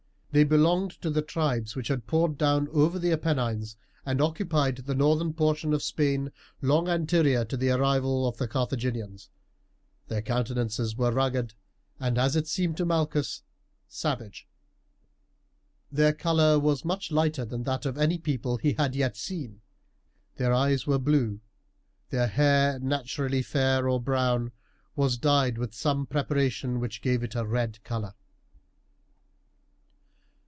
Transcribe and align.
They 0.33 0.45
belonged 0.45 0.91
to 1.01 1.09
the 1.09 1.21
tribes 1.21 1.75
which 1.75 1.89
had 1.89 2.07
poured 2.07 2.37
down 2.37 2.69
over 2.69 2.97
the 2.97 3.11
Apennines, 3.11 3.75
and 4.05 4.21
occupied 4.21 4.77
the 4.77 4.95
northern 4.95 5.33
portion 5.33 5.73
of 5.73 5.83
Spain 5.83 6.31
long 6.61 6.87
anterior 6.87 7.43
to 7.43 7.57
the 7.57 7.71
arrival 7.71 8.25
of 8.25 8.37
the 8.37 8.47
Carthaginians. 8.47 9.29
Their 10.07 10.21
countenances 10.21 10.95
were 10.95 11.11
rugged, 11.11 11.53
and 11.99 12.17
as 12.17 12.37
it 12.37 12.47
seemed 12.47 12.77
to 12.77 12.85
Malchus, 12.85 13.43
savage. 13.89 14.47
Their 15.91 16.13
colour 16.13 16.57
was 16.57 16.85
much 16.85 17.11
lighter 17.11 17.43
than 17.43 17.63
that 17.63 17.85
of 17.85 17.97
any 17.97 18.17
people 18.17 18.55
he 18.55 18.71
had 18.75 18.95
yet 18.95 19.17
seen. 19.17 19.59
Their 20.37 20.53
eyes 20.53 20.87
were 20.87 20.97
blue, 20.97 21.41
their 22.09 22.27
hair, 22.27 22.79
naturally 22.79 23.41
fair 23.41 23.89
or 23.89 23.99
brown, 24.01 24.53
was 24.95 25.17
dyed 25.17 25.57
with 25.57 25.75
some 25.75 26.05
preparation 26.05 26.79
which 26.79 27.01
gave 27.01 27.21
it 27.21 27.35
a 27.35 27.45
red 27.45 27.83
colour. 27.83 28.13